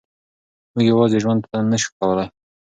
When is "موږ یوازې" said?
0.73-1.17